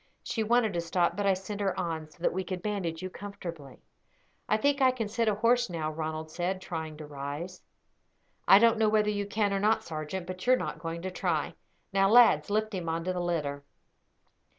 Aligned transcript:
She 0.23 0.41
wanted 0.41 0.73
to 0.73 0.81
stop, 0.81 1.15
but 1.15 1.27
I 1.27 1.35
sent 1.35 1.61
her 1.61 1.79
on, 1.79 2.09
so 2.09 2.23
that 2.23 2.33
we 2.33 2.43
could 2.43 2.63
bandage 2.63 3.03
you 3.03 3.09
comfortably." 3.11 3.83
"I 4.49 4.57
think 4.57 4.81
I 4.81 4.89
can 4.89 5.07
sit 5.07 5.27
a 5.27 5.35
horse 5.35 5.69
now," 5.69 5.91
Ronald 5.91 6.31
said, 6.31 6.59
trying 6.59 6.97
to 6.97 7.05
rise. 7.05 7.61
"I 8.47 8.57
don't 8.57 8.79
know 8.79 8.89
whether 8.89 9.11
you 9.11 9.27
can 9.27 9.53
or 9.53 9.59
not, 9.59 9.83
sergeant; 9.83 10.25
but 10.25 10.43
you 10.47 10.53
are 10.53 10.57
not 10.57 10.79
going 10.79 11.03
to 11.03 11.11
try. 11.11 11.53
Now, 11.93 12.09
lads, 12.09 12.49
lift 12.49 12.73
him 12.73 12.89
on 12.89 13.03
to 13.03 13.13
the 13.13 13.21
litter." 13.21 13.63